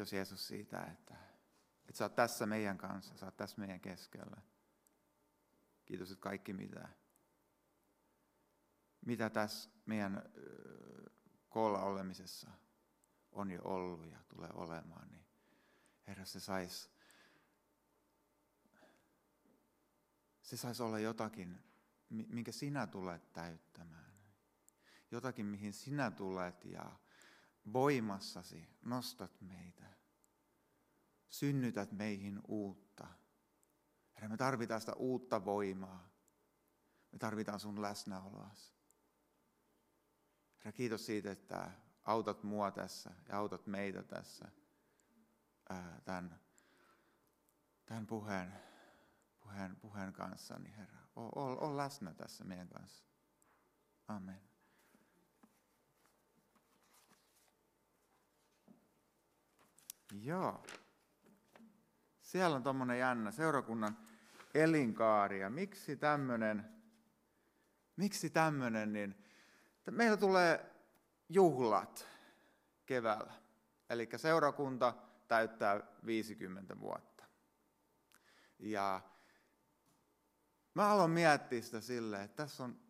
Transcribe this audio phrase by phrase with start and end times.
[0.00, 1.14] Kiitos Jeesus siitä, että,
[1.88, 4.42] että sä oot tässä meidän kanssa, sä oot tässä meidän keskellä.
[5.84, 6.88] Kiitos, että kaikki mitä,
[9.06, 10.22] mitä tässä meidän
[11.48, 12.50] koolla olemisessa
[13.32, 15.26] on jo ollut ja tulee olemaan, niin
[16.06, 16.90] Herra, se saisi
[20.42, 21.62] se sais olla jotakin,
[22.08, 24.14] minkä sinä tulet täyttämään.
[25.10, 26.99] Jotakin, mihin sinä tulet ja
[27.72, 29.84] voimassasi nostat meitä.
[31.28, 33.06] Synnytät meihin uutta.
[34.14, 36.10] Herra, me tarvitaan sitä uutta voimaa.
[37.12, 38.74] Me tarvitaan sun läsnäoloasi.
[40.58, 41.70] Herra, kiitos siitä, että
[42.04, 44.48] autat mua tässä ja autat meitä tässä
[46.04, 46.40] tämän,
[47.86, 48.52] tämän puheen,
[49.40, 53.04] puheen, puheen kanssa, niin Herra, ole läsnä tässä meidän kanssa.
[54.08, 54.49] Amen.
[60.12, 60.64] Joo.
[62.20, 63.98] Siellä on tuommoinen jännä seurakunnan
[64.54, 65.40] elinkaari.
[65.40, 66.64] Ja miksi tämmöinen,
[67.96, 69.24] miksi tämmöinen, niin
[69.90, 70.72] meillä tulee
[71.28, 72.08] juhlat
[72.86, 73.32] keväällä.
[73.90, 74.94] Eli seurakunta
[75.28, 77.24] täyttää 50 vuotta.
[78.58, 79.00] Ja
[80.74, 82.80] mä haluan miettiä sitä silleen, että tässä on,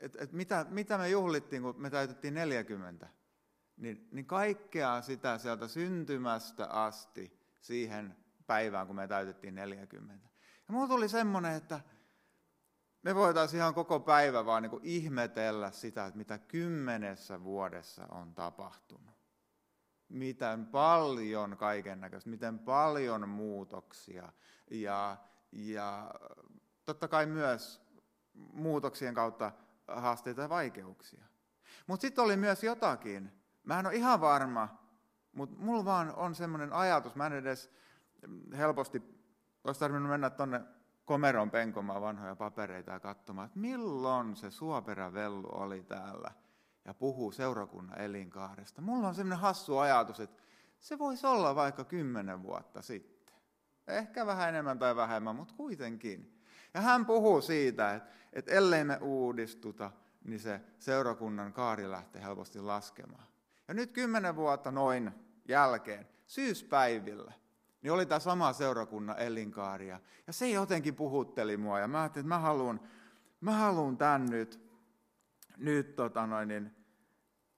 [0.00, 3.08] että, että mitä, mitä me juhlittiin, kun me täytettiin 40
[3.76, 10.28] niin, niin kaikkea sitä sieltä syntymästä asti siihen päivään, kun me täytettiin 40.
[10.68, 11.80] Ja mulla tuli semmoinen, että
[13.02, 19.16] me voitaisiin ihan koko päivä vaan niin ihmetellä sitä, että mitä kymmenessä vuodessa on tapahtunut.
[20.08, 24.32] Miten paljon kaiken näköistä, miten paljon muutoksia
[24.70, 25.16] ja,
[25.52, 26.14] ja
[26.84, 27.86] totta kai myös
[28.34, 29.52] muutoksien kautta
[29.88, 31.24] haasteita ja vaikeuksia.
[31.86, 33.32] Mutta sitten oli myös jotakin,
[33.66, 34.68] Mä en ole ihan varma,
[35.32, 37.70] mutta mulla vaan on semmoinen ajatus, mä en edes
[38.56, 39.02] helposti
[39.64, 40.60] olisi tarvinnut mennä tuonne
[41.04, 46.30] komeron penkomaan vanhoja papereita ja katsomaan, että milloin se suoperävellu oli täällä
[46.84, 48.82] ja puhuu seurakunnan elinkaaresta.
[48.82, 50.42] Mulla on semmoinen hassu ajatus, että
[50.78, 53.36] se voisi olla vaikka kymmenen vuotta sitten.
[53.86, 56.42] Ehkä vähän enemmän tai vähemmän, mutta kuitenkin.
[56.74, 59.90] Ja hän puhuu siitä, että, että ellei me uudistuta,
[60.24, 63.26] niin se seurakunnan kaari lähtee helposti laskemaan.
[63.68, 65.12] Ja nyt kymmenen vuotta noin
[65.48, 67.32] jälkeen, syyspäivillä,
[67.82, 69.88] niin oli tämä sama seurakunnan elinkaari.
[69.88, 70.00] Ja
[70.30, 72.80] se jotenkin puhutteli mua ja mä ajattelin, että mä haluan,
[73.40, 74.60] mä haluan tämän nyt,
[75.56, 76.76] nyt tota noin, niin,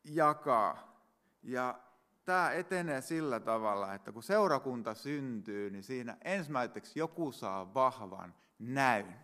[0.04, 1.02] jakaa.
[1.42, 1.80] Ja
[2.24, 9.16] tämä etenee sillä tavalla, että kun seurakunta syntyy, niin siinä ensimmäiseksi joku saa vahvan näyn.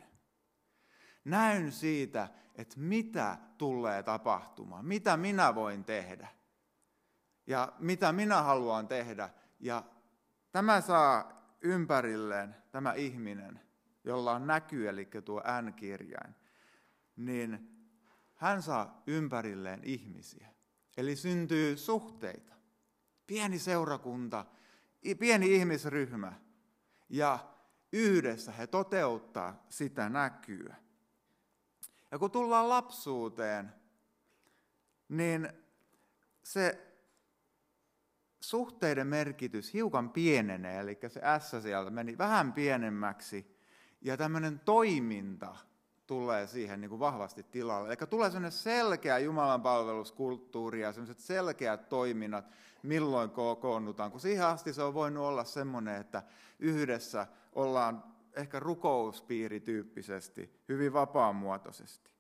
[1.25, 6.29] Näyn siitä, että mitä tulee tapahtumaan, mitä minä voin tehdä
[7.47, 9.31] ja mitä minä haluan tehdä.
[9.61, 9.85] Ja
[10.53, 13.61] tämä saa ympärilleen tämä ihminen,
[14.05, 16.35] jolla on näky, eli tuo N-kirjain,
[17.17, 17.75] niin
[18.35, 20.49] hän saa ympärilleen ihmisiä.
[20.97, 22.55] Eli syntyy suhteita.
[23.27, 24.45] Pieni seurakunta,
[25.19, 26.33] pieni ihmisryhmä.
[27.09, 27.39] Ja
[27.93, 30.77] yhdessä he toteuttaa sitä näkyä.
[32.11, 33.73] Ja kun tullaan lapsuuteen,
[35.09, 35.49] niin
[36.43, 36.94] se
[38.51, 43.57] suhteiden merkitys hiukan pienenee, eli se S sieltä meni vähän pienemmäksi,
[44.01, 45.57] ja tämmöinen toiminta
[46.07, 47.89] tulee siihen niin kuin vahvasti tilalle.
[47.89, 52.45] Eli tulee sellainen selkeä Jumalan palveluskulttuuri ja sellaiset selkeät toiminnat,
[52.83, 54.11] milloin kokoonnutaan.
[54.11, 56.23] Kun siihen asti se on voinut olla semmoinen, että
[56.59, 62.11] yhdessä ollaan ehkä rukouspiirityyppisesti, hyvin vapaamuotoisesti.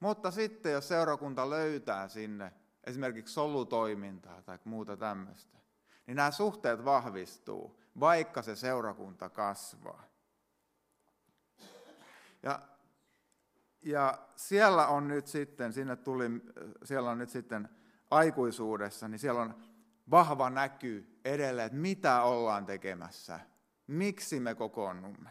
[0.00, 2.52] Mutta sitten, jos seurakunta löytää sinne
[2.84, 5.58] esimerkiksi solutoimintaa tai muuta tämmöistä,
[6.06, 10.04] niin nämä suhteet vahvistuu, vaikka se seurakunta kasvaa.
[12.42, 12.62] Ja,
[13.82, 16.24] ja siellä on nyt sitten, sinne tuli,
[16.84, 17.68] siellä on nyt sitten
[18.10, 19.54] aikuisuudessa, niin siellä on
[20.10, 23.40] vahva näky edelleen, että mitä ollaan tekemässä,
[23.86, 25.30] miksi me kokoonnumme.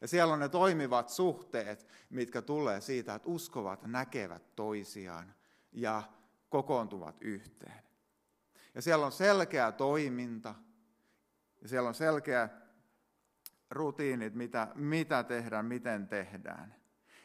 [0.00, 5.34] Ja siellä on ne toimivat suhteet, mitkä tulee siitä, että uskovat näkevät toisiaan
[5.72, 6.02] ja
[6.48, 7.82] kokoontuvat yhteen.
[8.74, 10.54] Ja siellä on selkeä toiminta,
[11.62, 12.48] ja siellä on selkeä
[13.70, 16.74] rutiinit, mitä, mitä tehdään, miten tehdään.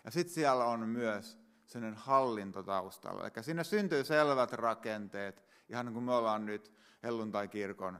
[0.04, 3.24] Ja sitten siellä on myös sellainen hallinto taustalla.
[3.24, 8.00] Eli sinne syntyy selvät rakenteet, ihan niin kuin me ollaan nyt helluntai-kirkon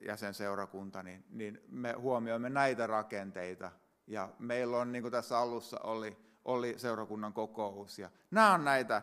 [0.00, 3.70] jäsenseurakunta, niin, niin me huomioimme näitä rakenteita.
[4.06, 7.98] Ja meillä on, niin kuin tässä alussa oli, oli seurakunnan kokous.
[7.98, 9.02] Ja nämä on näitä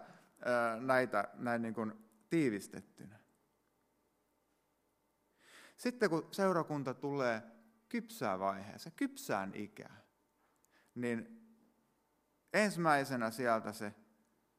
[0.79, 1.93] näitä näin niin kuin
[2.29, 3.19] tiivistettynä.
[5.77, 7.43] Sitten kun seurakunta tulee
[7.89, 10.03] kypsään vaiheeseen, kypsään ikään,
[10.95, 11.41] niin
[12.53, 13.93] ensimmäisenä sieltä se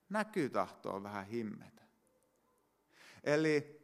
[0.09, 1.83] näkyy tahtoo vähän himmetä.
[3.25, 3.77] Eli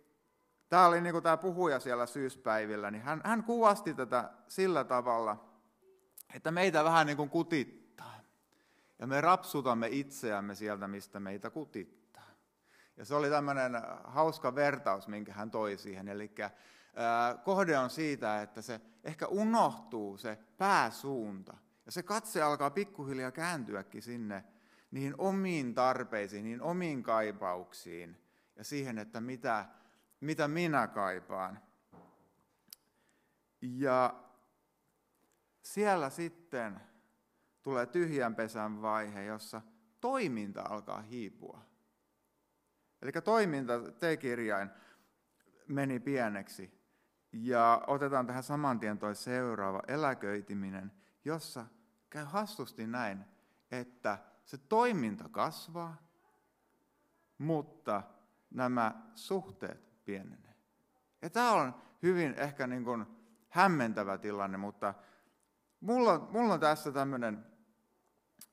[0.69, 5.53] tämä oli niin kuin tämä puhuja siellä syyspäivillä, niin hän, hän kuvasti tätä sillä tavalla,
[6.35, 7.82] että meitä vähän niin kuin kutittaa.
[9.03, 12.31] Ja me rapsutamme itseämme sieltä, mistä meitä kutittaa.
[12.97, 13.73] Ja se oli tämmöinen
[14.05, 16.09] hauska vertaus, minkä hän toi siihen.
[16.09, 16.35] Eli
[17.45, 21.57] kohde on siitä, että se ehkä unohtuu se pääsuunta.
[21.87, 24.45] Ja se katse alkaa pikkuhiljaa kääntyäkin sinne
[24.91, 28.23] niihin omiin tarpeisiin, niihin omiin kaipauksiin
[28.57, 29.67] ja siihen, että mitä,
[30.21, 31.61] mitä minä kaipaan.
[33.63, 34.15] Ja
[35.63, 36.81] siellä sitten
[37.63, 39.63] tulee tyhjän pesän vaihe, jossa
[40.01, 41.61] toiminta alkaa hiipua.
[43.03, 44.71] Eli toiminta, T-kirjain,
[45.69, 46.83] meni pieneksi.
[47.33, 50.93] Ja otetaan tähän saman tien toi seuraava, eläköityminen,
[51.25, 51.67] jossa
[52.11, 53.25] käy hassusti näin,
[53.71, 55.97] että se toiminta kasvaa,
[57.39, 58.03] mutta
[58.51, 60.55] nämä suhteet pienenee.
[61.23, 63.07] Ja tämä on hyvin ehkä niin kuin
[63.49, 64.95] hämmentävä tilanne, mutta
[65.81, 67.47] mulla, mulla on tässä tämmöinen,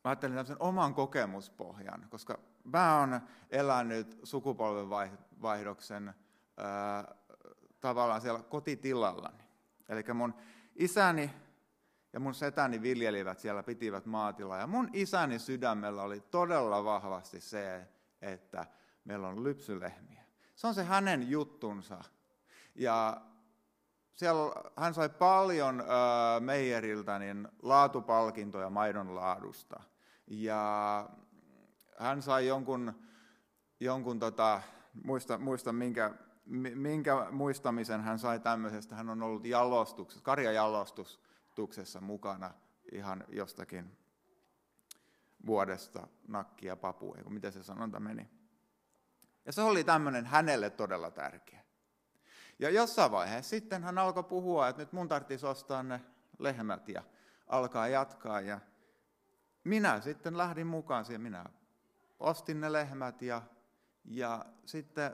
[0.04, 6.14] mä ajattelin tämmöisen oman kokemuspohjan, koska mä oon elänyt sukupolvenvaihdoksen
[6.58, 7.16] ää,
[7.82, 9.44] tavallaan siellä kotitilallani.
[9.90, 10.34] Eli mun
[10.76, 11.32] isäni
[12.14, 14.60] ja mun setäni viljelivät siellä, pitivät maatilaa.
[14.60, 17.88] Ja mun isäni sydämellä oli todella vahvasti se,
[18.22, 18.66] että
[19.06, 20.24] meillä on lypsylehmiä.
[20.56, 22.04] Se on se hänen juttunsa.
[22.76, 23.22] Ja
[24.20, 25.88] siellä hän sai paljon äh,
[26.42, 29.80] Meijeriltä niin laatupalkintoja maidon laadusta.
[30.28, 31.10] Ja
[32.00, 32.94] hän sai jonkun,
[33.80, 34.62] jonkun tota,
[35.04, 36.14] muista, muista minkä,
[36.76, 38.96] minkä muistamisen hän sai tämmöisestä.
[38.96, 42.54] Hän on ollut jalostuksessa, karjajalostuksessa mukana
[42.92, 43.98] ihan jostakin
[45.46, 48.30] vuodesta nakkia papu, eikö miten se sanonta meni.
[49.46, 51.69] Ja se oli tämmöinen hänelle todella tärkeä.
[52.60, 56.02] Ja jossain vaiheessa sitten hän alkoi puhua, että nyt mun tarvitsisi ostaa ne
[56.40, 57.04] lehmät ja
[57.48, 58.42] alkaa jatkaa.
[58.42, 58.60] Ja
[59.64, 61.22] minä sitten lähdin mukaan siihen.
[61.22, 61.46] Minä
[62.20, 63.42] ostin ne lehmät ja,
[64.06, 65.12] ja sitten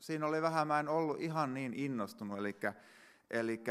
[0.00, 2.56] siinä oli vähän, mä en ollut ihan niin innostunut, eli,
[3.30, 3.64] eli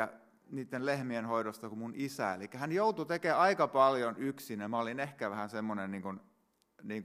[0.51, 2.33] niiden lehmien hoidosta kuin mun isä.
[2.33, 6.21] Eli hän joutui tekemään aika paljon yksin ja mä olin ehkä vähän semmoinen, niin
[6.83, 7.03] niin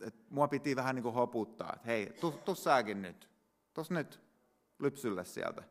[0.00, 3.28] että mua piti vähän niin kuin hoputtaa, että hei, tuu säkin nyt,
[3.74, 4.25] tos nyt
[4.78, 5.62] lypsylle sieltä.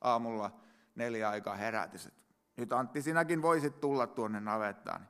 [0.00, 0.60] Aamulla
[0.94, 2.20] neljä aikaa herätys, että
[2.56, 5.08] nyt Antti, sinäkin voisit tulla tuonne navettaan.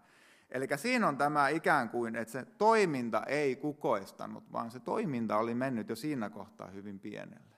[0.50, 5.54] Eli siinä on tämä ikään kuin, että se toiminta ei kukoistanut, vaan se toiminta oli
[5.54, 7.56] mennyt jo siinä kohtaa hyvin pienelle.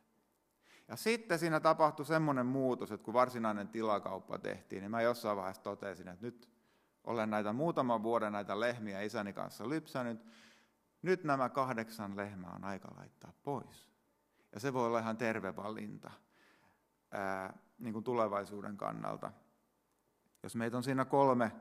[0.89, 5.63] Ja sitten siinä tapahtui semmoinen muutos, että kun varsinainen tilakauppa tehtiin, niin mä jossain vaiheessa
[5.63, 6.49] totesin, että nyt
[7.05, 10.21] olen näitä muutaman vuoden näitä lehmiä isäni kanssa lypsänyt,
[11.03, 13.92] nyt nämä kahdeksan lehmää on aika laittaa pois.
[14.53, 16.11] Ja se voi olla ihan terve valinta
[17.11, 19.33] ää, niin kuin tulevaisuuden kannalta.
[20.43, 21.53] Jos meitä on siinä kolme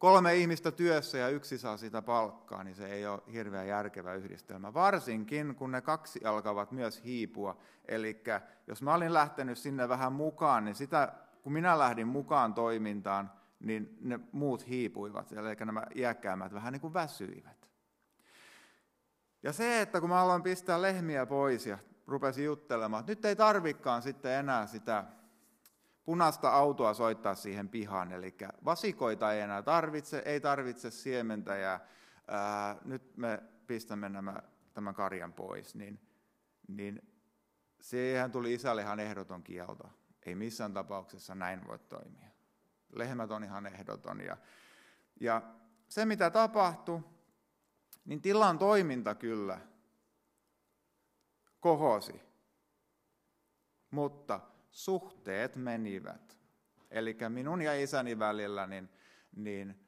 [0.00, 4.74] kolme ihmistä työssä ja yksi saa sitä palkkaa, niin se ei ole hirveän järkevä yhdistelmä.
[4.74, 7.56] Varsinkin, kun ne kaksi alkavat myös hiipua.
[7.88, 8.22] Eli
[8.66, 13.98] jos mä olin lähtenyt sinne vähän mukaan, niin sitä, kun minä lähdin mukaan toimintaan, niin
[14.00, 17.68] ne muut hiipuivat, eli nämä iäkkäämmät vähän niin kuin väsyivät.
[19.42, 21.78] Ja se, että kun mä aloin pistää lehmiä pois ja
[22.10, 25.04] rupesin juttelemaan, nyt ei tarvikaan sitten enää sitä
[26.04, 31.80] punaista autoa soittaa siihen pihaan, eli vasikoita ei enää tarvitse, ei tarvitse siementä ja
[32.28, 34.42] ää, nyt me pistämme nämä,
[34.74, 36.00] tämän karjan pois, niin,
[36.68, 37.02] niin
[37.80, 39.90] siihen tuli isälle ihan ehdoton kielto.
[40.26, 42.28] Ei missään tapauksessa näin voi toimia.
[42.92, 44.20] Lehmät on ihan ehdoton.
[44.20, 44.36] Ja,
[45.20, 45.42] ja
[45.88, 47.00] se mitä tapahtui,
[48.04, 49.60] niin tilan toiminta kyllä
[51.60, 52.22] kohosi.
[53.90, 54.40] Mutta
[54.70, 56.38] suhteet menivät.
[56.90, 58.88] Eli minun ja isäni välillä, niin,
[59.36, 59.86] niin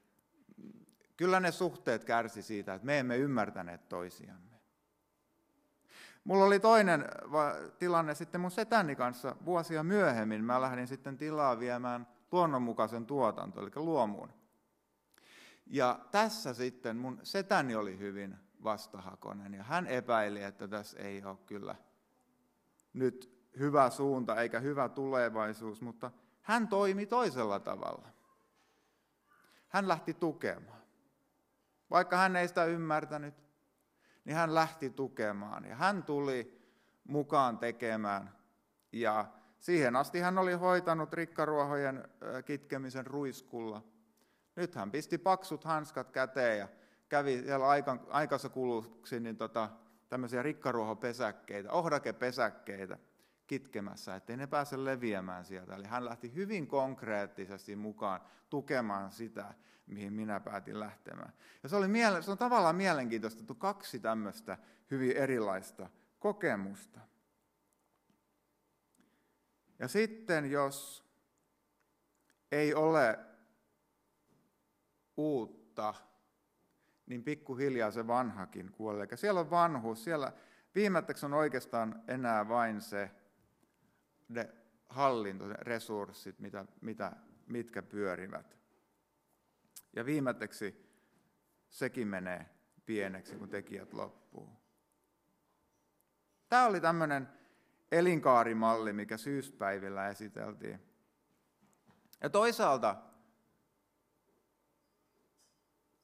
[1.17, 4.53] kyllä ne suhteet kärsi siitä, että me emme ymmärtäneet toisiamme.
[6.23, 7.05] Mulla oli toinen
[7.79, 10.43] tilanne sitten mun setäni kanssa vuosia myöhemmin.
[10.43, 14.33] Mä lähdin sitten tilaa viemään luonnonmukaisen tuotanto, eli luomuun.
[15.65, 21.37] Ja tässä sitten mun setäni oli hyvin vastahakoinen ja hän epäili, että tässä ei ole
[21.45, 21.75] kyllä
[22.93, 28.07] nyt hyvä suunta eikä hyvä tulevaisuus, mutta hän toimi toisella tavalla.
[29.67, 30.81] Hän lähti tukemaan.
[31.89, 33.35] Vaikka hän ei sitä ymmärtänyt,
[34.25, 36.61] niin hän lähti tukemaan ja hän tuli
[37.03, 38.35] mukaan tekemään.
[38.91, 39.25] Ja
[39.63, 42.09] Siihen asti hän oli hoitanut rikkaruohojen
[42.45, 43.83] kitkemisen ruiskulla.
[44.55, 46.67] Nyt hän pisti paksut hanskat käteen ja
[47.13, 47.65] kävi siellä
[48.09, 49.69] aikansa kuluksi niin tota,
[50.09, 52.97] tämmöisiä rikkaruohopesäkkeitä, ohdakepesäkkeitä
[53.47, 55.75] kitkemässä, ettei ne pääse leviämään sieltä.
[55.75, 59.53] Eli hän lähti hyvin konkreettisesti mukaan tukemaan sitä,
[59.87, 61.33] mihin minä päätin lähtemään.
[61.63, 64.57] Ja se, oli miele- se on tavallaan mielenkiintoista, että kaksi tämmöistä
[64.91, 65.89] hyvin erilaista
[66.19, 66.99] kokemusta.
[69.79, 71.05] Ja sitten jos
[72.51, 73.19] ei ole
[75.17, 75.93] uutta,
[77.05, 79.07] niin pikkuhiljaa se vanhakin kuolee.
[79.09, 80.31] Eli siellä on vanhuus, siellä
[80.75, 83.11] viimetteeksi on oikeastaan enää vain se
[84.27, 84.49] ne
[84.89, 87.11] hallinto, ne resurssit, mitä, mitä,
[87.47, 88.57] mitkä pyörivät.
[89.95, 90.89] Ja viimeiseksi
[91.69, 92.49] sekin menee
[92.85, 94.49] pieneksi, kun tekijät loppuu.
[96.49, 97.29] Tämä oli tämmöinen
[97.91, 100.79] elinkaarimalli, mikä syyspäivillä esiteltiin.
[102.21, 102.95] Ja toisaalta,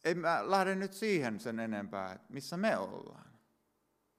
[0.03, 3.29] ei mä lähde nyt siihen sen enempää, että missä me ollaan.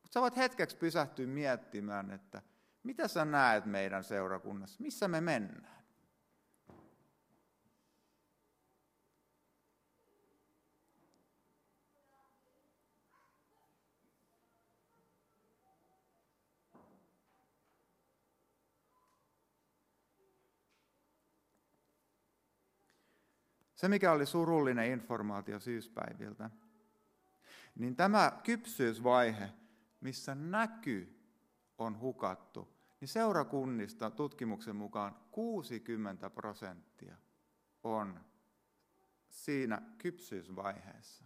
[0.02, 2.42] Mutta sä voit hetkeksi pysähtyä miettimään, että
[2.82, 4.82] mitä sä näet meidän seurakunnassa?
[4.82, 5.79] Missä me mennään?
[23.80, 26.50] Se, mikä oli surullinen informaatio syyspäiviltä,
[27.74, 29.50] niin tämä kypsyysvaihe,
[30.00, 31.20] missä näkyy
[31.78, 37.16] on hukattu, niin seurakunnista tutkimuksen mukaan 60 prosenttia
[37.82, 38.20] on
[39.28, 41.24] siinä kypsyysvaiheessa.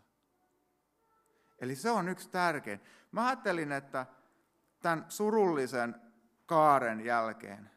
[1.59, 2.81] Eli se on yksi tärkein.
[3.13, 4.07] Mä ajattelin, että
[4.83, 5.95] tämän surullisen
[6.47, 7.71] kaaren jälkeen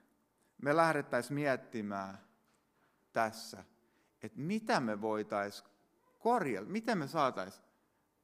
[0.62, 2.20] me lähdettäisiin miettimään
[3.14, 3.64] tässä,
[4.24, 5.70] että mitä me voitaisiin
[6.20, 7.68] korjata, miten me saataisiin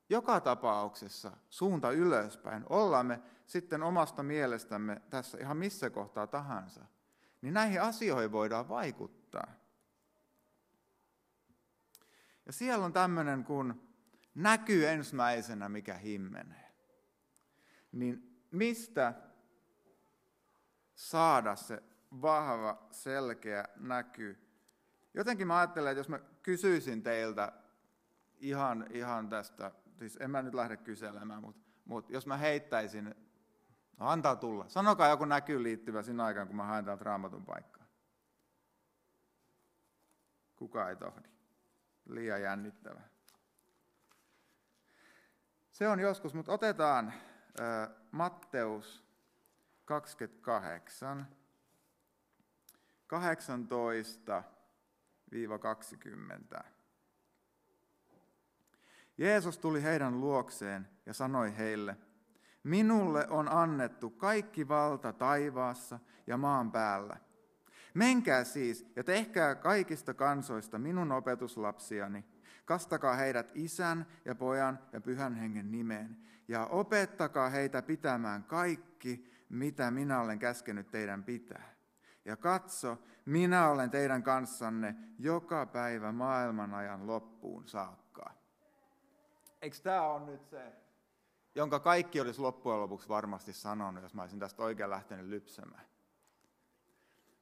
[0.09, 6.85] joka tapauksessa suunta ylöspäin, ollaan me sitten omasta mielestämme tässä ihan missä kohtaa tahansa,
[7.41, 9.53] niin näihin asioihin voidaan vaikuttaa.
[12.45, 13.87] Ja siellä on tämmöinen, kun
[14.35, 16.73] näkyy ensimmäisenä, mikä himmenee.
[17.91, 19.13] Niin mistä
[20.95, 21.83] saada se
[22.21, 24.37] vahva, selkeä näky?
[25.13, 27.51] Jotenkin mä ajattelen, että jos mä kysyisin teiltä
[28.39, 33.15] ihan, ihan tästä siis en mä nyt lähde kyselemään, mutta, mutta jos mä heittäisin,
[33.97, 34.65] no antaa tulla.
[34.67, 37.85] Sanokaa joku näkyy liittyvä siinä aikaan, kun mä haen täältä raamatun paikkaa.
[40.55, 41.29] Kuka ei tohdi.
[42.05, 43.01] Liian jännittävä.
[45.71, 49.03] Se on joskus, mutta otetaan äh, Matteus
[49.85, 51.27] 28,
[55.33, 56.63] 18-20.
[59.17, 61.97] Jeesus tuli heidän luokseen ja sanoi heille,
[62.63, 67.17] Minulle on annettu kaikki valta taivaassa ja maan päällä.
[67.93, 72.25] Menkää siis ja tehkää kaikista kansoista minun opetuslapsiani.
[72.65, 76.17] Kastakaa heidät isän ja pojan ja pyhän hengen nimeen.
[76.47, 81.72] Ja opettakaa heitä pitämään kaikki, mitä minä olen käskenyt teidän pitää.
[82.25, 88.33] Ja katso, minä olen teidän kanssanne joka päivä maailman ajan loppuun saakka.
[89.61, 90.73] Eikö tämä ole nyt se,
[91.55, 95.85] jonka kaikki olisi loppujen lopuksi varmasti sanonut, jos mä olisin tästä oikein lähtenyt lypsämään.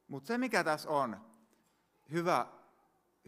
[0.08, 1.20] Mutta se, mikä tässä on,
[2.12, 2.46] hyvä,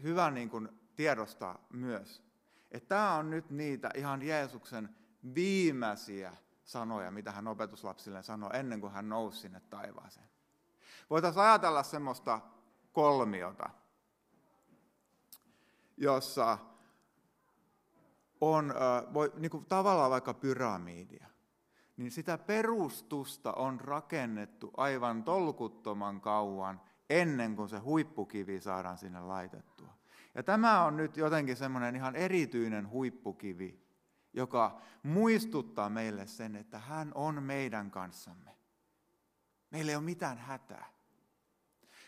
[0.03, 2.23] hyvä niin kuin tiedostaa myös,
[2.71, 4.95] että tämä on nyt niitä ihan Jeesuksen
[5.35, 6.33] viimeisiä
[6.63, 10.34] sanoja, mitä hän opetuslapsille sanoi ennen kuin hän nousi sinne taivaaseen.
[11.09, 12.41] Voitaisiin ajatella semmoista
[12.91, 13.69] kolmiota,
[15.97, 16.57] jossa
[18.41, 18.73] on
[19.13, 21.27] voi, niin kuin tavallaan vaikka pyramidia,
[21.97, 29.93] niin sitä perustusta on rakennettu aivan tolkuttoman kauan ennen kuin se huippukivi saadaan sinne laitettua.
[30.35, 33.85] Ja tämä on nyt jotenkin semmoinen ihan erityinen huippukivi,
[34.33, 38.51] joka muistuttaa meille sen, että hän on meidän kanssamme.
[39.71, 40.94] Meillä ei ole mitään hätää.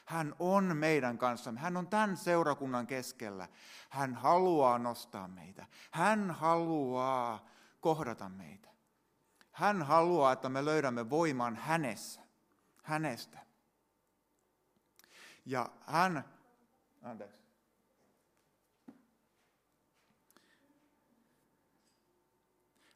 [0.08, 1.60] Hän on meidän kanssamme.
[1.60, 3.48] Hän on tämän seurakunnan keskellä.
[3.90, 5.66] Hän haluaa nostaa meitä.
[5.92, 7.46] Hän haluaa
[7.80, 8.70] kohdata meitä.
[9.52, 12.22] Hän haluaa, että me löydämme voiman hänessä,
[12.84, 13.40] hänestä.
[15.46, 16.24] Ja hän,
[17.04, 17.44] anteeksi.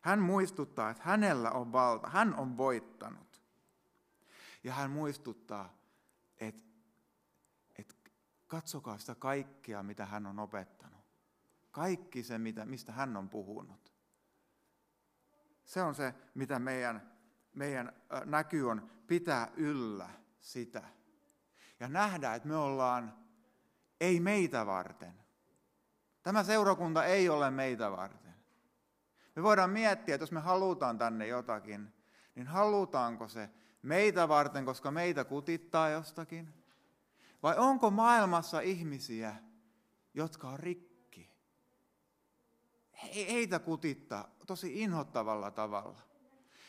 [0.02, 3.42] Hän muistuttaa, että hänellä on valta, hän on voittanut.
[4.64, 5.74] Ja hän muistuttaa,
[6.38, 6.71] että et
[8.52, 11.06] katsokaa sitä kaikkea, mitä hän on opettanut.
[11.72, 13.94] Kaikki se, mitä, mistä hän on puhunut.
[15.66, 17.14] Se on se, mitä meidän,
[17.54, 17.94] meidän
[18.26, 20.84] näky on pitää yllä sitä.
[21.80, 23.14] Ja nähdä, että me ollaan
[24.00, 25.14] ei meitä varten.
[26.24, 28.36] Tämä seurakunta ei ole meitä varten.
[29.36, 31.94] Me voidaan miettiä, että jos me halutaan tänne jotakin,
[32.36, 33.50] niin halutaanko se
[33.82, 36.61] meitä varten, koska meitä kutittaa jostakin?
[37.44, 39.36] Vai onko maailmassa ihmisiä,
[40.14, 41.32] jotka on rikki?
[43.14, 46.02] Heitä kutittaa tosi inhottavalla tavalla.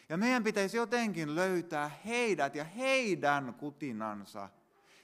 [0.08, 4.48] Ja meidän pitäisi jotenkin löytää heidät ja heidän kutinansa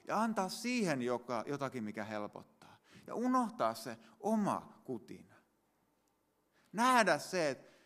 [0.09, 2.77] ja antaa siihen joka, jotakin, mikä helpottaa.
[3.07, 5.35] Ja unohtaa se oma kutina.
[6.73, 7.79] Nähdä se, että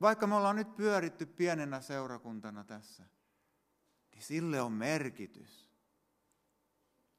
[0.00, 3.04] vaikka me ollaan nyt pyöritty pienenä seurakuntana tässä,
[4.12, 5.63] niin sille on merkitys.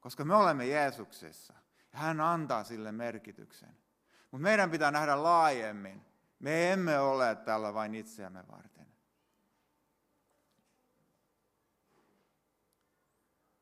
[0.05, 1.53] Koska me olemme Jeesuksessa
[1.93, 3.77] ja hän antaa sille merkityksen.
[4.31, 6.05] Mutta meidän pitää nähdä laajemmin.
[6.39, 8.88] Me emme ole täällä vain itseämme varten.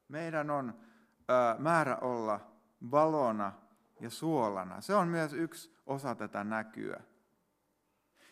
[0.07, 0.79] Meidän on
[1.19, 2.51] ö, määrä olla
[2.91, 3.53] valona
[3.99, 4.81] ja suolana.
[4.81, 7.01] Se on myös yksi osa tätä näkyä.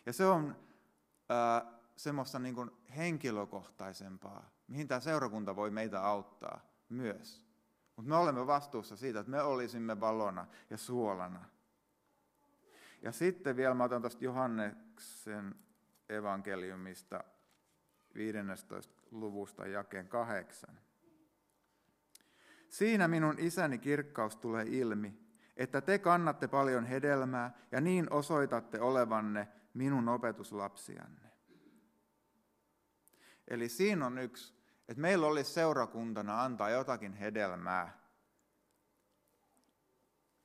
[0.05, 0.55] Ja se on
[1.31, 1.65] ö,
[1.95, 7.50] semmoista niin kuin henkilökohtaisempaa, mihin tämä seurakunta voi meitä auttaa myös.
[7.95, 11.45] Mutta me olemme vastuussa siitä, että me olisimme valona ja suolana.
[13.01, 15.55] Ja sitten vielä mä otan tuosta Johanneksen
[16.09, 17.23] evankeliumista
[18.15, 19.03] 15.
[19.11, 20.79] luvusta jakeen kahdeksan.
[22.69, 25.19] Siinä minun isäni kirkkaus tulee ilmi,
[25.57, 31.31] että te kannatte paljon hedelmää ja niin osoitatte olevanne minun opetuslapsianne.
[33.47, 34.60] Eli siinä on yksi,
[34.91, 37.97] että meillä olisi seurakuntana antaa jotakin hedelmää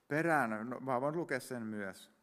[0.09, 2.18] Perään, no, mä voin lukea sen myös.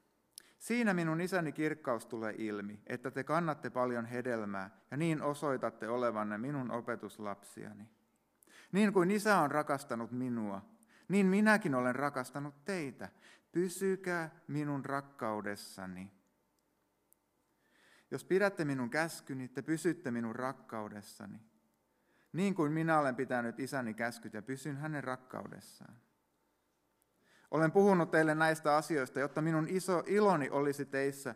[0.60, 6.38] Siinä minun isäni kirkkaus tulee ilmi, että te kannatte paljon hedelmää ja niin osoitatte olevanne
[6.38, 7.90] minun opetuslapsiani.
[8.72, 10.62] Niin kuin isä on rakastanut minua,
[11.08, 13.10] niin minäkin olen rakastanut teitä.
[13.56, 16.12] Pysykää minun rakkaudessani.
[18.12, 21.40] Jos pidätte minun käskyni, te pysytte minun rakkaudessani.
[22.34, 25.96] Niin kuin minä olen pitänyt isäni käskyt ja pysyn hänen rakkaudessaan.
[27.52, 31.36] Olen puhunut teille näistä asioista, jotta minun iso iloni olisi teissä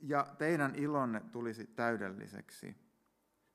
[0.00, 2.76] ja teidän ilonne tulisi täydelliseksi.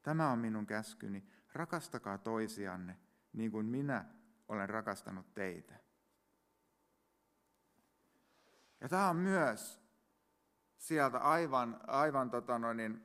[0.04, 1.26] Tämä on minun käskyni.
[1.54, 2.97] Rakastakaa toisianne
[3.34, 4.06] niin kuin minä
[4.47, 5.90] olen rakastanut teitä.
[8.82, 9.82] Ja tämä on myös
[10.78, 13.04] sieltä aivan, aivan tota noin, niin,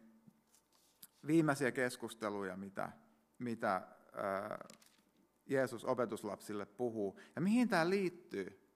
[1.26, 2.92] viimeisiä keskusteluja, mitä,
[3.38, 4.68] mitä ää,
[5.46, 7.20] Jeesus opetuslapsille puhuu.
[7.36, 8.70] Ja mihin tämä liittyy?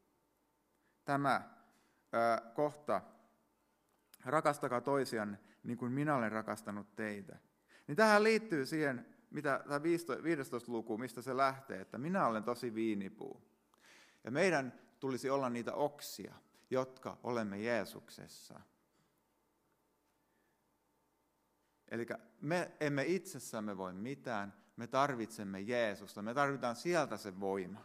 [1.05, 1.51] Tämä
[2.13, 3.01] ää, kohta,
[4.25, 7.39] rakastakaa toisianne niin kuin minä olen rakastanut teitä.
[7.87, 12.75] Niin tähän liittyy siihen, mitä tämä 15 luku, mistä se lähtee, että minä olen tosi
[12.75, 13.43] viinipuu.
[14.25, 16.35] Ja meidän tulisi olla niitä oksia,
[16.71, 18.61] jotka olemme Jeesuksessa.
[21.89, 22.07] Eli
[22.41, 27.85] me emme itsessämme voi mitään, me tarvitsemme Jeesusta, me tarvitaan sieltä se voima.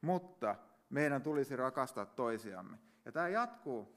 [0.00, 0.56] Mutta
[0.90, 2.78] meidän tulisi rakastaa toisiamme.
[3.04, 3.96] Ja tämä jatkuu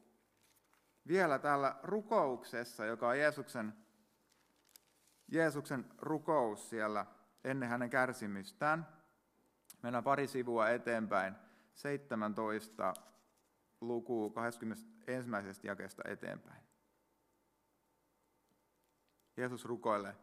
[1.07, 3.73] vielä täällä rukouksessa, joka on Jeesuksen,
[5.27, 7.05] Jeesuksen rukous siellä
[7.43, 8.87] ennen hänen kärsimystään.
[9.83, 11.35] Mennään pari sivua eteenpäin,
[11.73, 12.93] 17
[13.81, 15.67] luku 21.
[15.67, 16.63] jakeesta eteenpäin.
[19.37, 20.15] Jeesus rukoilee,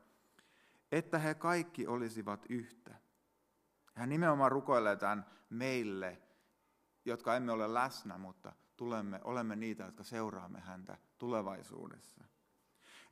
[0.92, 2.95] että he kaikki olisivat yhtä.
[3.95, 6.23] Hän nimenomaan rukoilee tämän meille,
[7.05, 12.25] jotka emme ole läsnä, mutta tulemme, olemme niitä, jotka seuraamme häntä tulevaisuudessa.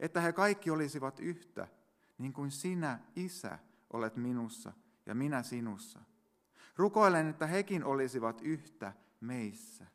[0.00, 1.68] Että he kaikki olisivat yhtä,
[2.18, 3.58] niin kuin sinä, Isä,
[3.92, 4.72] olet minussa
[5.06, 6.00] ja minä sinussa.
[6.76, 9.86] Rukoilen, että hekin olisivat yhtä meissä,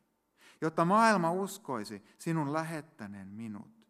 [0.60, 3.86] jotta maailma uskoisi sinun lähettäneen minut.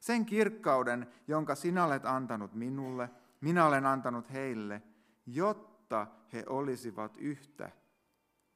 [0.00, 4.82] Sen kirkkauden, jonka sinä olet antanut minulle, minä olen antanut heille,
[5.26, 7.70] jotta he olisivat yhtä,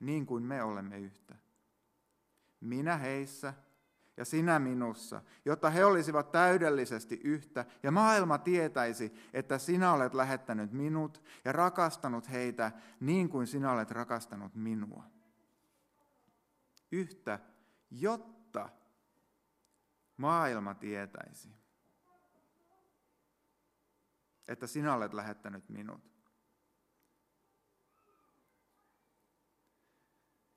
[0.01, 1.37] niin kuin me olemme yhtä.
[2.61, 3.55] Minä heissä
[4.17, 10.73] ja sinä minussa, jotta he olisivat täydellisesti yhtä, ja maailma tietäisi, että sinä olet lähettänyt
[10.73, 15.05] minut ja rakastanut heitä niin kuin sinä olet rakastanut minua.
[16.93, 17.39] Yhtä,
[17.91, 18.69] jotta
[20.17, 21.49] maailma tietäisi,
[24.49, 26.09] että sinä olet lähettänyt minut.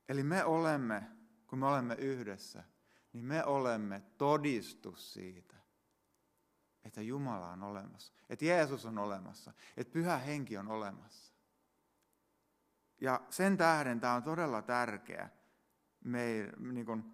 [0.10, 1.12] Eli me olemme,
[1.48, 2.63] kun me olemme yhdessä,
[3.13, 5.56] niin me olemme todistus siitä,
[6.84, 11.34] että Jumala on olemassa, että Jeesus on olemassa, että Pyhä Henki on olemassa.
[13.02, 15.30] Ja sen tähden tämä on todella tärkeä.
[16.03, 17.13] Me, niin kun,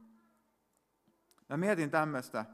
[1.49, 2.45] mä mietin tämmöistä.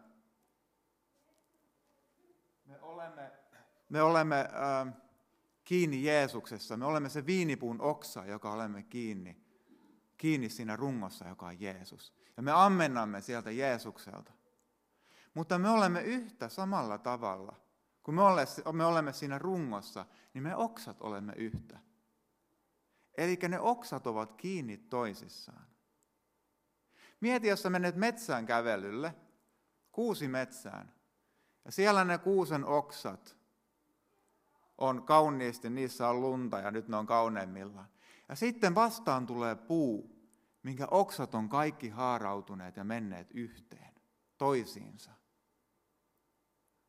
[2.66, 3.32] Me olemme,
[3.90, 4.94] me olemme äh,
[5.64, 6.78] kiinni Jeesuksessa.
[6.78, 9.38] Me olemme se viinipuun oksa, joka olemme kiinni,
[10.18, 14.34] kiinni siinä rungossa, joka on Jeesus ja me ammennamme sieltä Jeesukselta.
[15.34, 17.56] Mutta me olemme yhtä samalla tavalla.
[18.04, 18.14] Kun
[18.74, 21.80] me olemme siinä rungossa, niin me oksat olemme yhtä.
[23.18, 25.68] Eli ne oksat ovat kiinni toisissaan.
[27.24, 29.16] Mieti, jos sä menet metsään kävelylle,
[29.92, 30.94] kuusi metsään,
[31.66, 33.38] ja siellä ne kuusen oksat
[34.78, 37.88] on kauniisti, niissä on lunta ja nyt ne on kauneimmillaan.
[38.30, 40.16] Ja sitten vastaan tulee puu,
[40.64, 43.94] minkä oksat on kaikki haarautuneet ja menneet yhteen,
[44.38, 45.12] toisiinsa.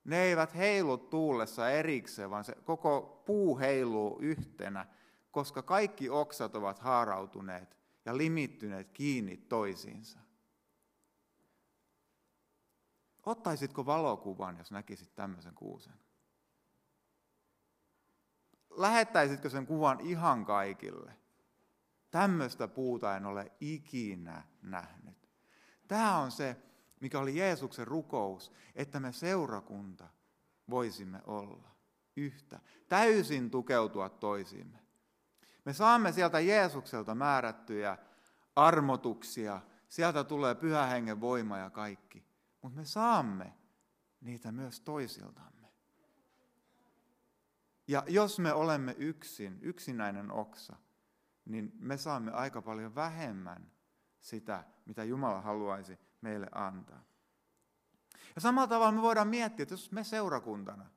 [0.04, 4.86] Ne eivät heilu tuulessa erikseen, vaan se koko puu heiluu yhtenä,
[5.30, 10.23] koska kaikki oksat ovat haarautuneet ja limittyneet kiinni toisiinsa.
[13.26, 15.94] Ottaisitko valokuvan, jos näkisit tämmöisen kuusen?
[18.70, 21.16] Lähettäisitkö sen kuvan ihan kaikille?
[22.10, 25.30] Tämmöistä puuta en ole ikinä nähnyt.
[25.88, 26.56] Tämä on se,
[27.00, 30.08] mikä oli Jeesuksen rukous, että me seurakunta
[30.70, 31.70] voisimme olla
[32.16, 34.78] yhtä, täysin tukeutua toisiimme.
[35.64, 37.98] Me saamme sieltä Jeesukselta määrättyjä
[38.56, 42.24] armotuksia, sieltä tulee pyhä hengen voima ja kaikki,
[42.64, 43.52] mutta me saamme
[44.20, 45.68] niitä myös toisiltamme.
[47.88, 50.76] Ja jos me olemme yksin, yksinäinen oksa,
[51.44, 53.70] niin me saamme aika paljon vähemmän
[54.20, 57.04] sitä, mitä Jumala haluaisi meille antaa.
[58.34, 60.90] Ja samalla tavalla me voidaan miettiä, että jos me seurakuntana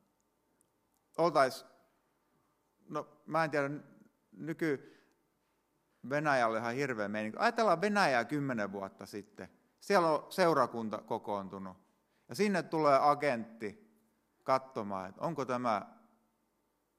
[1.18, 1.70] oltaisiin,
[2.90, 3.70] no mä en tiedä,
[4.32, 4.98] nyky
[6.10, 7.38] Venäjällä ihan hirveä meininki.
[7.38, 9.57] Ajatellaan Venäjää kymmenen vuotta sitten.
[9.80, 11.78] Siellä on seurakunta kokoontunut.
[12.30, 13.88] Ja sinne tulee agentti
[14.44, 15.98] katsomaan, että onko tämä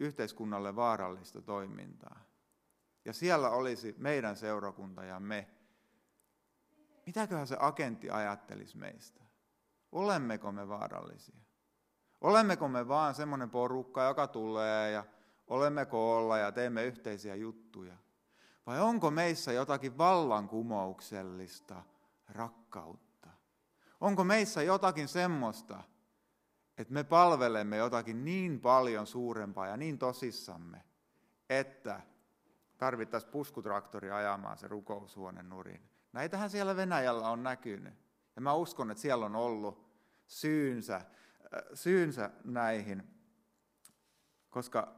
[0.01, 2.29] yhteiskunnalle vaarallista toimintaa
[3.09, 5.49] ja siellä olisi meidän seurakunta ja me,
[7.07, 9.25] mitäköhän se agentti ajattelisi meistä?
[9.93, 11.41] Olemmeko me vaarallisia?
[12.21, 15.05] Olemmeko me vaan semmoinen porukka, joka tulee ja
[15.47, 17.97] olemme koolla ja teemme yhteisiä juttuja?
[18.67, 21.83] Vai onko meissä jotakin vallankumouksellista
[22.29, 23.29] rakkautta?
[24.01, 25.83] Onko meissä jotakin semmoista,
[26.79, 30.85] että me palvelemme jotakin niin paljon suurempaa ja niin tosissamme,
[31.51, 32.01] että
[32.79, 35.81] tarvittaisiin puskutraktori ajamaan se rukoushuoneen nurin.
[36.12, 37.95] Näitähän siellä Venäjällä on näkynyt.
[38.37, 39.88] Ja mä uskon, että siellä on ollut
[40.27, 41.05] syynsä, äh,
[41.75, 43.03] syynsä näihin,
[44.51, 44.95] koska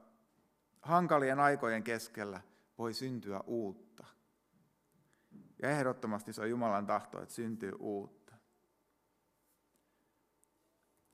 [0.82, 2.40] hankalien aikojen keskellä
[2.78, 4.06] voi syntyä uutta.
[5.62, 8.34] Ja ehdottomasti se on Jumalan tahto, että syntyy uutta.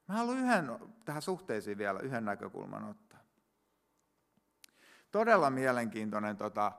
[0.08, 3.06] Mä haluan yhden, tähän suhteisiin vielä yhden näkökulman ottaa
[5.16, 6.72] todella mielenkiintoinen tota,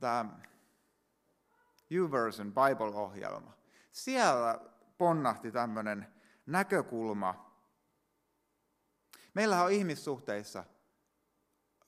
[0.00, 0.38] tämä
[1.90, 3.52] YouVersion Bible-ohjelma.
[3.92, 4.60] Siellä
[4.98, 6.06] ponnahti tämmöinen
[6.46, 7.50] näkökulma.
[9.34, 10.64] Meillä on ihmissuhteissa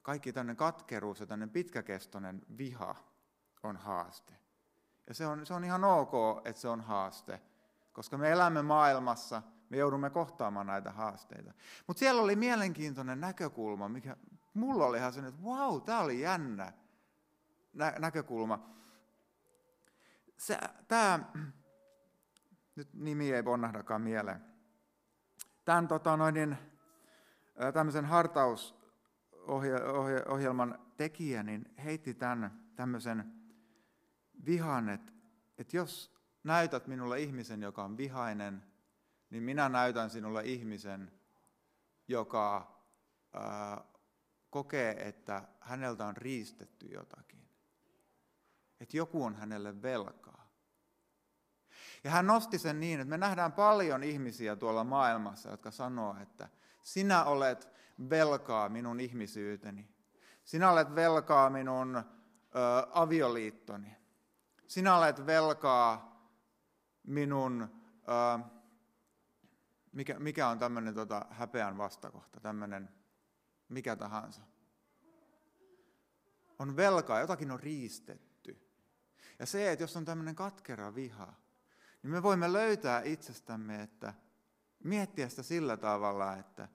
[0.02, 2.94] kaikki tämmöinen katkeruus ja tämmöinen pitkäkestoinen viha
[3.62, 4.34] on haaste.
[5.08, 6.12] Ja se on, se on ihan ok,
[6.44, 7.40] että se on haaste,
[7.92, 11.54] koska me elämme maailmassa, me joudumme kohtaamaan näitä haasteita.
[11.86, 14.16] Mutta siellä oli mielenkiintoinen näkökulma, mikä
[14.54, 16.72] mulla oli ihan sellainen, että vau, wow, tämä oli jännä
[17.72, 18.68] nä- näkökulma.
[20.88, 21.20] Tämä,
[22.76, 24.44] nyt nimi ei ponnahdakaan mieleen.
[25.64, 26.56] Tämän tota, noin,
[27.74, 28.04] tämmöisen
[29.46, 33.33] hartausohjelman tekijä niin heitti tämän tämmöisen
[34.46, 35.12] vihan, että,
[35.59, 38.62] että jos näytät minulle ihmisen, joka on vihainen,
[39.31, 41.12] niin minä näytän sinulle ihmisen,
[42.09, 42.76] joka
[43.33, 43.85] ää,
[44.50, 47.48] kokee, että häneltä on riistetty jotakin.
[48.81, 50.48] Että joku on hänelle velkaa.
[52.05, 56.48] Ja hän nosti sen niin, että me nähdään paljon ihmisiä tuolla maailmassa, jotka sanoo, että
[56.83, 57.68] sinä olet
[58.11, 59.88] velkaa minun ihmisyyteni.
[60.44, 62.02] Sinä olet velkaa minun ö,
[62.90, 63.96] avioliittoni.
[64.66, 66.12] Sinä olet velkaa
[67.02, 68.44] minun, ö,
[69.92, 72.88] mikä, mikä on tämmöinen tota, häpeän vastakohta, tämmöinen
[73.68, 74.42] mikä tahansa.
[76.59, 78.33] On velkaa, jotakin on riistetty.
[79.38, 81.35] Ja se, että jos on tämmöinen katkera viha,
[82.02, 84.14] niin me voimme löytää itsestämme, että
[84.85, 86.68] miettiä sitä sillä tavalla, että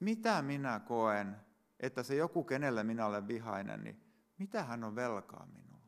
[0.00, 1.36] mitä minä koen,
[1.80, 4.02] että se joku, kenelle minä olen vihainen, niin
[4.38, 5.78] mitä hän on velkaa minulle?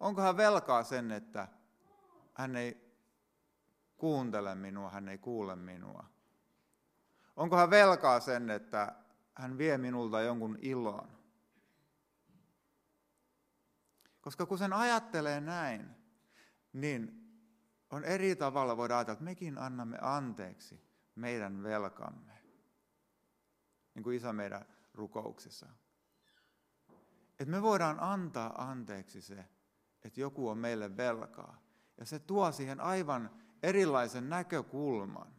[0.00, 1.48] Onko hän velkaa sen, että
[2.34, 2.94] hän ei
[3.96, 6.04] kuuntele minua, hän ei kuule minua?
[7.36, 8.94] Onko hän velkaa sen, että
[9.34, 11.18] hän vie minulta jonkun ilon?
[14.20, 15.90] Koska kun sen ajattelee näin,
[16.72, 17.28] niin
[17.90, 20.87] on eri tavalla voidaan ajatella, että mekin annamme anteeksi
[21.18, 22.32] meidän velkamme.
[23.94, 25.66] Niin kuin isä meidän rukouksissa.
[27.30, 29.44] Että me voidaan antaa anteeksi se,
[30.04, 31.62] että joku on meille velkaa.
[31.98, 33.30] Ja se tuo siihen aivan
[33.62, 35.34] erilaisen näkökulman.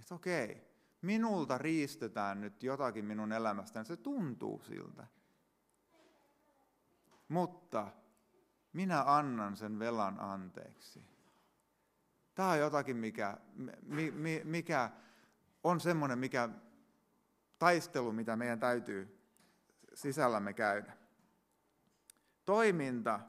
[0.00, 0.66] Että okei,
[1.02, 5.06] minulta riistetään nyt jotakin minun elämästäni, se tuntuu siltä.
[7.28, 7.92] Mutta
[8.72, 11.15] minä annan sen velan anteeksi.
[12.36, 13.36] Tämä on jotakin, mikä,
[14.44, 14.90] mikä
[15.64, 16.48] on semmoinen mikä,
[17.58, 19.20] taistelu, mitä meidän täytyy
[19.94, 20.96] sisällämme käydä.
[22.44, 23.20] Toiminta.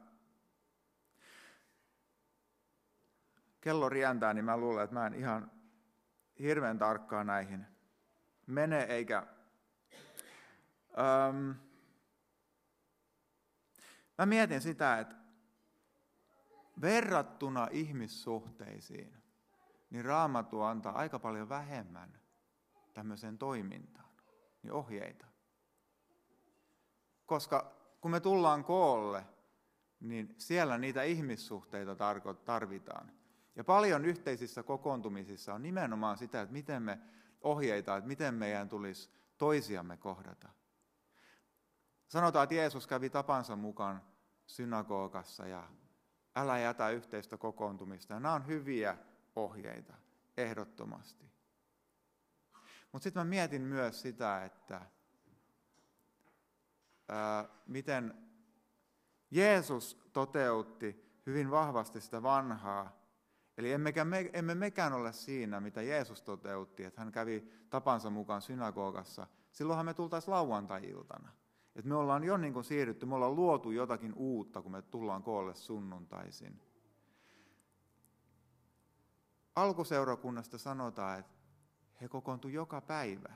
[3.62, 5.52] Kello rientää, niin mä luulen, että mä en ihan
[6.40, 7.66] hirveän tarkkaan näihin
[8.48, 9.28] mene, eikä...
[11.30, 11.56] Öm,
[14.18, 15.16] mä mietin sitä, että
[16.82, 19.18] verrattuna ihmissuhteisiin,
[19.90, 22.20] niin raamattu antaa aika paljon vähemmän
[22.94, 24.10] tämmöiseen toimintaan,
[24.64, 25.26] niin ohjeita.
[27.26, 29.26] Koska kun me tullaan koolle,
[30.00, 31.96] niin siellä niitä ihmissuhteita
[32.46, 33.12] tarvitaan.
[33.56, 37.00] Ja paljon yhteisissä kokoontumisissa on nimenomaan sitä, että miten me
[37.42, 40.50] ohjeita, että miten meidän tulisi toisiamme kohdata.
[42.08, 44.02] Sanotaan, että Jeesus kävi tapansa mukaan
[44.46, 45.70] synagogassa ja
[46.38, 48.14] älä jätä yhteistä kokoontumista.
[48.14, 48.98] Ja nämä on hyviä
[49.36, 49.94] ohjeita,
[50.38, 51.26] ehdottomasti.
[52.92, 54.82] Mutta sitten mä mietin myös sitä, että
[57.10, 58.14] ää, miten
[59.32, 62.98] Jeesus toteutti hyvin vahvasti sitä vanhaa.
[63.58, 68.42] Eli emmekä me, emme mekään ole siinä, mitä Jeesus toteutti, että hän kävi tapansa mukaan
[68.42, 69.28] synagogassa.
[69.52, 71.32] Silloinhan me tultaisiin lauantai-iltana.
[71.78, 75.24] Että me ollaan jo niin kuin siirrytty, me ollaan luotu jotakin uutta, kun me tullaan
[75.24, 76.62] koolle sunnuntaisin.
[79.56, 81.34] Alkuseurakunnasta sanotaan, että
[82.02, 83.36] he kokoontuivat joka päivä.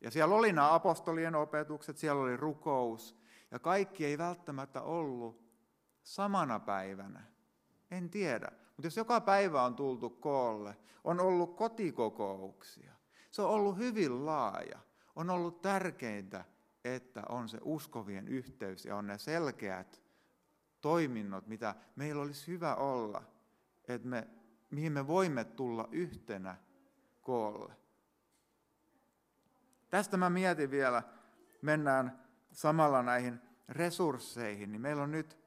[0.00, 3.16] Ja siellä oli nämä apostolien opetukset, siellä oli rukous,
[3.50, 5.42] ja kaikki ei välttämättä ollut
[6.02, 7.22] samana päivänä.
[7.90, 8.48] En tiedä.
[8.52, 12.94] Mutta jos joka päivä on tultu koolle, on ollut kotikokouksia,
[13.30, 14.78] se on ollut hyvin laaja.
[15.16, 16.44] On ollut tärkeintä,
[16.94, 20.02] että on se uskovien yhteys ja on ne selkeät
[20.80, 23.22] toiminnot, mitä meillä olisi hyvä olla,
[23.88, 24.28] että me,
[24.70, 26.56] mihin me voimme tulla yhtenä
[27.22, 27.76] koolle.
[29.90, 31.02] Tästä mä mietin vielä,
[31.62, 32.22] mennään
[32.52, 35.38] samalla näihin resursseihin, niin meillä on nyt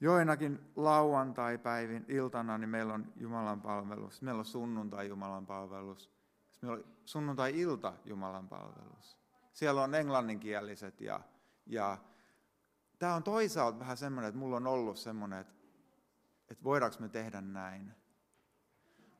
[0.00, 6.10] joinakin lauantai-päivin iltana, niin meillä on Jumalan palvelus, meillä on sunnuntai Jumalan palvelus,
[6.62, 9.19] meillä on sunnuntai-ilta Jumalan palvelus.
[9.60, 11.20] Siellä on englanninkieliset ja,
[11.66, 11.98] ja
[12.98, 15.54] tämä on toisaalta vähän semmoinen, että mulla on ollut semmoinen, että,
[16.48, 17.92] että voidaanko me tehdä näin.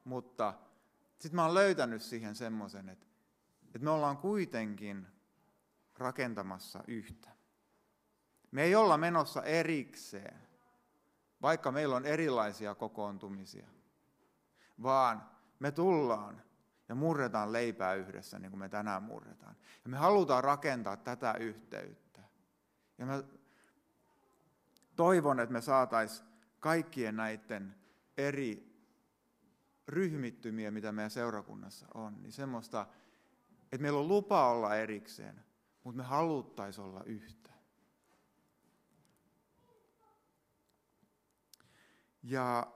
[0.04, 0.54] Mutta
[1.18, 3.06] sitten mä oon löytänyt siihen semmoisen, että,
[3.64, 5.06] että me ollaan kuitenkin
[5.98, 7.30] rakentamassa yhtä.
[8.50, 10.48] Me ei olla menossa erikseen,
[11.42, 13.68] vaikka meillä on erilaisia kokoontumisia,
[14.82, 16.42] vaan me tullaan
[16.90, 19.56] ja murretaan leipää yhdessä, niin kuin me tänään murretaan.
[19.84, 22.22] Ja me halutaan rakentaa tätä yhteyttä.
[22.98, 23.22] Ja mä
[24.96, 26.28] toivon, että me saataisiin
[26.60, 27.74] kaikkien näiden
[28.16, 28.76] eri
[29.88, 32.86] ryhmittymiä, mitä meidän seurakunnassa on, niin semmoista,
[33.62, 35.44] että meillä on lupa olla erikseen,
[35.84, 37.50] mutta me haluttaisiin olla yhtä.
[42.22, 42.72] Ja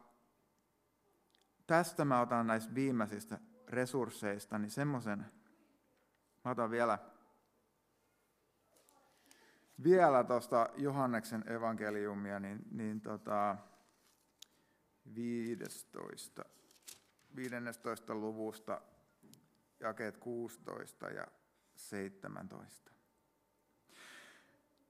[1.67, 3.39] tästä mä otan näistä viimeisistä
[3.75, 5.27] resursseista, niin semmoisen,
[6.45, 6.99] mä otan vielä,
[9.83, 13.57] vielä tuosta Johanneksen evankeliumia, niin, niin tota,
[15.15, 16.45] 15,
[17.37, 18.81] 15 luvusta
[19.81, 21.27] jakeet 16 ja
[21.75, 22.93] 17.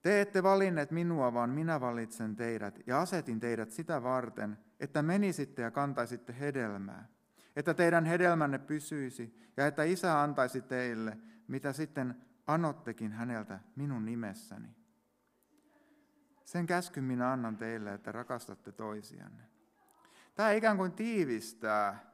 [0.03, 5.63] Te ette valinneet minua, vaan minä valitsen teidät ja asetin teidät sitä varten, että menisitte
[5.63, 7.09] ja kantaisitte hedelmää,
[7.57, 14.69] että teidän hedelmänne pysyisi ja että isä antaisi teille, mitä sitten anottekin häneltä minun nimessäni.
[16.45, 19.45] Sen käskyn minä annan teille, että rakastatte toisianne.
[20.35, 22.13] Tämä ikään kuin tiivistää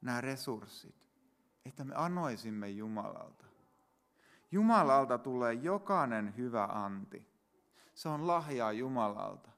[0.00, 1.06] nämä resurssit,
[1.64, 3.46] että me anoisimme Jumalalta.
[4.50, 7.26] Jumalalta tulee jokainen hyvä anti.
[7.94, 9.50] Se on lahjaa Jumalalta.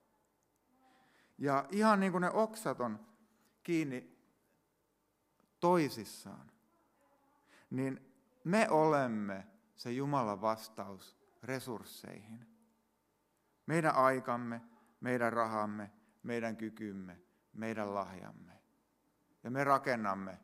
[1.38, 3.06] Ja ihan niin kuin ne oksat on
[3.62, 4.17] kiinni
[5.60, 6.52] toisissaan,
[7.70, 12.46] niin me olemme se Jumalan vastaus resursseihin.
[13.66, 14.62] Meidän aikamme,
[15.00, 15.90] meidän rahamme,
[16.22, 17.20] meidän kykymme,
[17.52, 18.52] meidän lahjamme.
[19.44, 20.38] Ja me rakennamme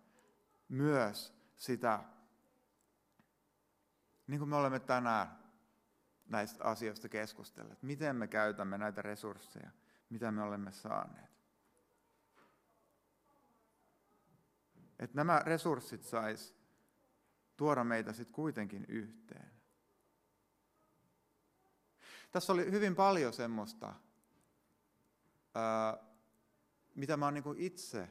[0.69, 2.05] myös sitä,
[4.27, 5.39] niin kuin me olemme tänään
[6.27, 9.71] näistä asioista keskustelleet, miten me käytämme näitä resursseja,
[10.11, 11.34] mitä me olemme saaneet.
[14.99, 16.55] Että nämä resurssit sais
[17.57, 19.51] tuoda meitä sitten kuitenkin yhteen.
[22.31, 23.95] Tässä oli hyvin paljon semmoista,
[26.95, 28.09] mitä mä oon niin itse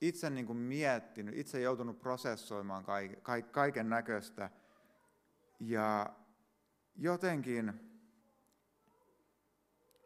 [0.00, 2.84] itse niin kuin miettinyt, itse joutunut prosessoimaan
[3.52, 4.50] kaiken näköistä.
[5.60, 6.16] Ja
[6.96, 7.72] jotenkin,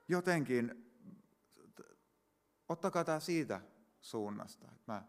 [0.09, 0.93] jotenkin,
[2.69, 3.61] ottakaa tämä siitä
[4.01, 4.69] suunnasta.
[4.87, 5.03] Mä,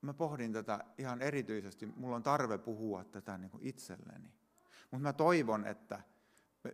[0.00, 4.32] mä pohdin tätä ihan erityisesti, mulla on tarve puhua tätä niin kuin itselleni.
[4.90, 6.02] Mutta mä toivon, että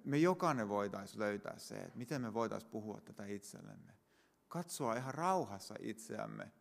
[0.04, 4.00] me, jokainen voitaisiin löytää se, että miten me voitaisiin puhua tätä itsellemme
[4.48, 6.52] katsoa ihan rauhassa itseämme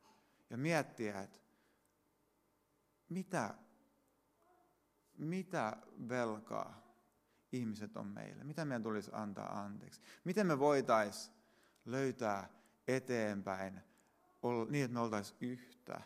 [0.49, 1.39] ja miettiä, että
[3.09, 3.53] mitä,
[5.17, 5.77] mitä
[6.09, 6.89] velkaa
[7.51, 11.38] ihmiset on meille, mitä meidän tulisi antaa anteeksi, miten me voitaisiin
[11.91, 12.49] löytää
[12.87, 13.81] eteenpäin
[14.69, 16.01] niin, että me oltaisiin yhtä.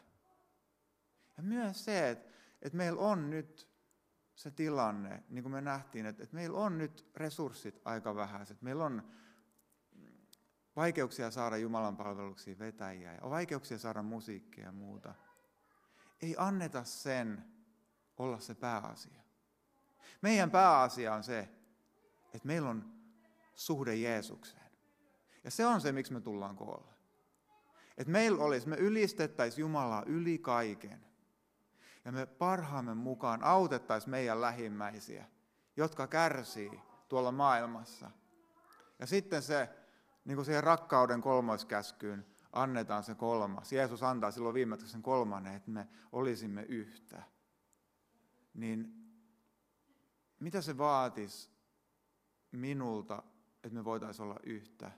[1.37, 2.29] Ja myös se, että,
[2.61, 3.69] että meillä on nyt
[4.35, 8.61] se tilanne, niin kuin me nähtiin, että, että meillä on nyt resurssit aika vähäiset.
[8.61, 9.11] Meillä on
[10.75, 15.15] vaikeuksia saada Jumalan palveluksiin vetäjiä ja on vaikeuksia saada musiikkia ja muuta.
[16.21, 17.45] Ei anneta sen
[18.17, 19.21] olla se pääasia.
[20.21, 21.39] Meidän pääasia on se,
[22.33, 22.93] että meillä on
[23.55, 24.62] suhde Jeesukseen.
[25.43, 26.93] Ja se on se, miksi me tullaan koolle.
[27.97, 31.05] Että meillä olisi, me ylistettäisiin Jumalaa yli kaiken.
[32.05, 35.25] Ja me parhaamme mukaan autettaisiin meidän lähimmäisiä,
[35.77, 36.79] jotka kärsii
[37.09, 38.11] tuolla maailmassa.
[38.99, 39.69] Ja sitten se
[40.25, 43.73] niin kuin siihen rakkauden kolmoiskäskyyn annetaan se kolmas.
[43.73, 47.23] Jeesus antaa silloin viimeksi sen kolmannen, että me olisimme yhtä.
[48.53, 48.93] Niin
[50.39, 51.49] mitä se vaatisi
[52.51, 53.23] minulta,
[53.63, 54.91] että me voitaisiin olla yhtä?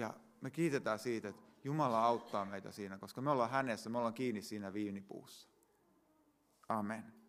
[0.00, 4.14] Ja me kiitetään siitä, että Jumala auttaa meitä siinä, koska me ollaan hänessä, me ollaan
[4.14, 5.48] kiinni siinä viinipuussa.
[6.68, 7.19] Amen.